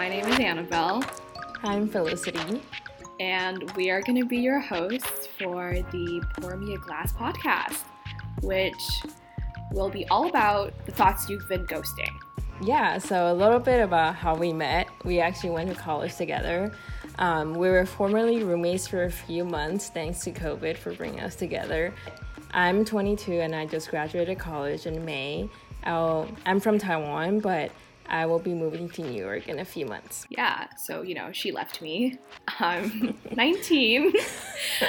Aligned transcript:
Annabelle. 0.00 1.04
I'm 1.62 1.86
Felicity. 1.86 2.62
And 3.20 3.70
we 3.72 3.90
are 3.90 4.00
going 4.00 4.18
to 4.18 4.26
be 4.26 4.38
your 4.38 4.58
hosts 4.58 5.28
for 5.38 5.74
the 5.92 6.24
Pour 6.38 6.56
Me 6.56 6.72
a 6.72 6.78
Glass 6.78 7.12
podcast, 7.12 7.82
which 8.40 8.72
will 9.72 9.90
be 9.90 10.08
all 10.08 10.26
about 10.26 10.72
the 10.86 10.92
thoughts 10.92 11.28
you've 11.28 11.46
been 11.50 11.66
ghosting. 11.66 12.10
Yeah, 12.62 12.96
so 12.96 13.30
a 13.30 13.34
little 13.34 13.58
bit 13.58 13.82
about 13.82 14.14
how 14.14 14.34
we 14.34 14.54
met. 14.54 14.88
We 15.04 15.20
actually 15.20 15.50
went 15.50 15.68
to 15.68 15.76
college 15.76 16.16
together. 16.16 16.72
Um, 17.18 17.52
we 17.52 17.68
were 17.68 17.84
formerly 17.84 18.42
roommates 18.42 18.88
for 18.88 19.04
a 19.04 19.10
few 19.10 19.44
months, 19.44 19.90
thanks 19.90 20.20
to 20.24 20.32
COVID 20.32 20.78
for 20.78 20.94
bringing 20.94 21.20
us 21.20 21.36
together. 21.36 21.92
I'm 22.52 22.86
22 22.86 23.32
and 23.32 23.54
I 23.54 23.66
just 23.66 23.90
graduated 23.90 24.38
college 24.38 24.86
in 24.86 25.04
May. 25.04 25.50
i 25.84 26.26
am 26.46 26.58
from 26.58 26.78
Taiwan, 26.78 27.40
but 27.40 27.70
I 28.10 28.26
will 28.26 28.40
be 28.40 28.52
moving 28.52 28.90
to 28.90 29.02
New 29.02 29.18
York 29.22 29.48
in 29.48 29.60
a 29.60 29.64
few 29.64 29.86
months. 29.86 30.26
Yeah, 30.28 30.66
so 30.76 31.02
you 31.02 31.14
know, 31.14 31.30
she 31.32 31.52
left 31.52 31.80
me. 31.80 32.18
I'm 32.58 33.16
19 33.36 34.12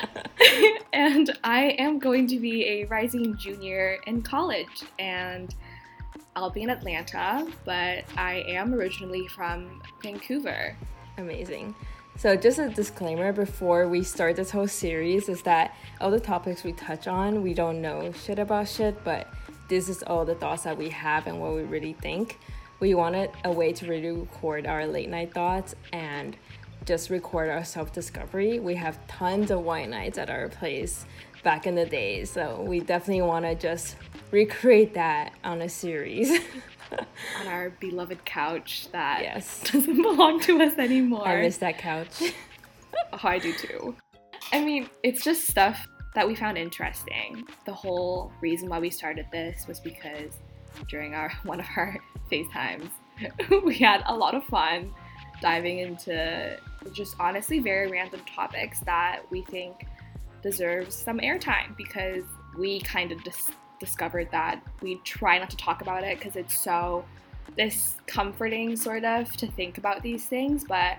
and 0.94 1.38
I 1.44 1.76
am 1.78 2.00
going 2.00 2.28
to 2.28 2.40
be 2.40 2.66
a 2.66 2.86
rising 2.86 3.38
junior 3.38 4.00
in 4.08 4.24
college 4.24 4.84
and 4.98 5.54
I'll 6.36 6.50
be 6.50 6.64
in 6.64 6.70
Atlanta, 6.70 7.48
but 7.66 8.06
I 8.18 8.44
am 8.48 8.74
originally 8.74 9.28
from 9.28 9.82
Vancouver. 10.02 10.76
Amazing. 11.18 11.76
So, 12.18 12.36
just 12.36 12.60
a 12.60 12.70
disclaimer 12.70 13.34
before 13.34 13.88
we 13.88 14.04
start 14.04 14.36
this 14.36 14.52
whole 14.52 14.68
series 14.68 15.30
is 15.30 15.42
that 15.44 15.76
all 16.00 16.12
the 16.12 16.20
topics 16.20 16.64
we 16.64 16.74
touch 16.74 17.08
on, 17.08 17.42
we 17.42 17.54
don't 17.54 17.82
know 17.82 18.12
shit 18.12 18.40
about 18.40 18.68
shit, 18.68 19.04
but 19.04 19.28
this 19.70 19.90
is 19.90 20.04
all 20.04 20.26
the 20.26 20.36
thoughts 20.36 20.64
that 20.64 20.78
we 20.78 20.90
have 20.90 21.28
and 21.28 21.40
what 21.40 21.54
we 21.54 21.64
really 21.64 21.94
think. 21.94 22.38
We 22.82 22.96
wanted 22.96 23.30
a 23.46 23.52
way 23.52 23.74
to 23.74 23.86
really 23.86 24.12
record 24.12 24.66
our 24.66 24.88
late 24.88 25.08
night 25.08 25.36
thoughts 25.36 25.76
and 25.94 26.36
just 26.84 27.12
record 27.12 27.50
our 27.52 27.64
self 27.64 27.94
discovery. 27.94 28.60
We 28.60 28.74
have 28.74 29.06
tons 29.06 29.52
of 29.52 29.62
white 29.62 29.88
nights 29.88 30.18
at 30.18 30.32
our 30.32 30.50
place 30.50 31.06
back 31.44 31.68
in 31.68 31.76
the 31.76 31.86
day, 31.86 32.26
so 32.26 32.60
we 32.68 32.80
definitely 32.80 33.22
want 33.22 33.46
to 33.46 33.54
just 33.54 33.98
recreate 34.32 34.96
that 34.96 35.34
on 35.44 35.62
a 35.62 35.70
series. 35.70 36.32
on 37.40 37.48
our 37.48 37.70
beloved 37.80 38.26
couch 38.26 38.88
that 38.92 39.22
yes. 39.22 39.62
doesn't 39.72 40.02
belong 40.02 40.40
to 40.42 40.60
us 40.62 40.76
anymore. 40.80 41.28
I 41.28 41.42
miss 41.42 41.58
that 41.58 41.78
couch. 41.78 42.34
oh, 43.14 43.20
I 43.24 43.38
do 43.38 43.54
too. 43.54 43.96
I 44.52 44.60
mean, 44.60 44.90
it's 45.04 45.24
just 45.24 45.48
stuff 45.48 45.86
that 46.16 46.28
we 46.28 46.34
found 46.34 46.58
interesting. 46.58 47.46
The 47.68 47.74
whole 47.74 48.34
reason 48.42 48.70
why 48.70 48.80
we 48.80 48.90
started 48.90 49.28
this 49.32 49.68
was 49.68 49.80
because 49.80 50.40
during 50.88 51.16
our 51.16 51.32
one 51.44 51.60
of 51.60 51.66
our 51.78 51.98
FaceTimes, 52.32 52.90
we 53.66 53.78
had 53.78 54.04
a 54.06 54.16
lot 54.16 54.36
of 54.36 54.44
fun 54.46 54.94
diving 55.42 55.80
into 55.80 56.58
just 56.94 57.16
honestly 57.20 57.60
very 57.60 57.90
random 57.90 58.22
topics 58.36 58.80
that 58.82 59.22
we 59.32 59.42
think 59.44 59.88
deserves 60.42 60.96
some 60.96 61.20
airtime 61.20 61.76
because 61.78 62.24
we 62.58 62.80
kind 62.82 63.12
of 63.12 63.24
just 63.24 63.52
discovered 63.80 64.30
that 64.32 64.62
we 64.82 64.96
try 65.04 65.40
not 65.40 65.50
to 65.50 65.58
talk 65.58 65.82
about 65.82 66.04
it 66.04 66.18
because 66.18 66.36
it's 66.36 66.58
so 66.64 67.04
discomforting, 67.58 68.76
sort 68.76 69.04
of, 69.04 69.36
to 69.38 69.48
think 69.48 69.78
about 69.78 70.02
these 70.02 70.26
things, 70.26 70.64
but 70.64 70.98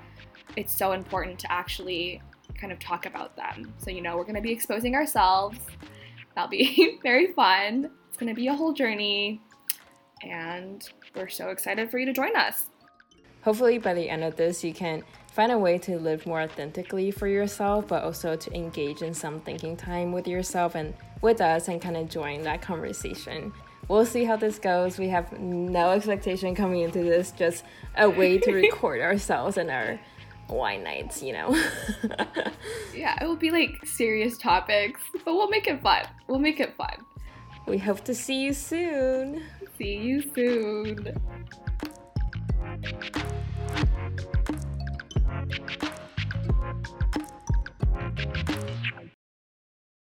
it's 0.56 0.76
so 0.76 0.92
important 0.92 1.38
to 1.38 1.50
actually 1.50 2.20
kind 2.54 2.72
of 2.72 2.78
talk 2.78 3.06
about 3.06 3.34
them. 3.36 3.72
So, 3.78 3.90
you 3.90 4.02
know, 4.02 4.16
we're 4.16 4.24
going 4.24 4.34
to 4.34 4.42
be 4.42 4.52
exposing 4.52 4.94
ourselves. 4.94 5.58
That'll 6.34 6.50
be 6.50 6.98
very 7.02 7.32
fun. 7.32 7.90
It's 8.08 8.18
going 8.18 8.34
to 8.34 8.38
be 8.38 8.48
a 8.48 8.54
whole 8.54 8.72
journey, 8.72 9.40
and 10.24 10.88
we're 11.14 11.28
so 11.28 11.50
excited 11.50 11.90
for 11.90 11.98
you 11.98 12.06
to 12.06 12.12
join 12.12 12.36
us. 12.36 12.66
Hopefully, 13.42 13.78
by 13.78 13.92
the 13.92 14.08
end 14.08 14.22
of 14.22 14.36
this, 14.36 14.62
you 14.62 14.72
can 14.72 15.02
find 15.32 15.50
a 15.50 15.58
way 15.58 15.78
to 15.78 15.98
live 15.98 16.26
more 16.26 16.42
authentically 16.42 17.10
for 17.10 17.26
yourself, 17.26 17.88
but 17.88 18.04
also 18.04 18.36
to 18.36 18.54
engage 18.54 19.02
in 19.02 19.12
some 19.12 19.40
thinking 19.40 19.76
time 19.76 20.12
with 20.12 20.28
yourself 20.28 20.74
and 20.74 20.94
with 21.22 21.40
us 21.40 21.68
and 21.68 21.80
kind 21.80 21.96
of 21.96 22.08
join 22.08 22.42
that 22.42 22.62
conversation. 22.62 23.52
We'll 23.88 24.06
see 24.06 24.24
how 24.24 24.36
this 24.36 24.58
goes. 24.58 24.96
We 24.98 25.08
have 25.08 25.38
no 25.40 25.90
expectation 25.90 26.54
coming 26.54 26.82
into 26.82 27.02
this, 27.02 27.32
just 27.32 27.64
a 27.96 28.08
way 28.08 28.38
to 28.38 28.52
record 28.54 29.00
ourselves 29.00 29.56
and 29.56 29.70
our 29.70 29.98
wine 30.48 30.84
nights, 30.84 31.22
you 31.22 31.32
know? 31.32 31.50
yeah, 32.94 33.18
it 33.20 33.26
will 33.26 33.36
be 33.36 33.50
like 33.50 33.84
serious 33.84 34.38
topics, 34.38 35.00
but 35.24 35.34
we'll 35.34 35.48
make 35.48 35.66
it 35.66 35.82
fun. 35.82 36.04
We'll 36.28 36.38
make 36.38 36.60
it 36.60 36.76
fun. 36.76 37.04
We 37.66 37.78
hope 37.78 38.04
to 38.04 38.14
see 38.14 38.42
you 38.42 38.52
soon. 38.52 39.42
See 39.78 39.96
you 39.96 40.22
soon. 40.34 41.16